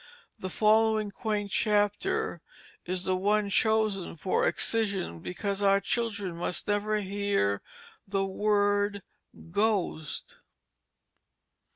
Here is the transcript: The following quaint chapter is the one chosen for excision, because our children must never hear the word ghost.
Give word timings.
The 0.39 0.49
following 0.49 1.11
quaint 1.11 1.51
chapter 1.51 2.41
is 2.87 3.03
the 3.03 3.15
one 3.15 3.51
chosen 3.51 4.17
for 4.17 4.47
excision, 4.47 5.19
because 5.19 5.61
our 5.61 5.79
children 5.79 6.37
must 6.37 6.67
never 6.67 7.01
hear 7.01 7.61
the 8.07 8.25
word 8.25 9.03
ghost. 9.51 10.39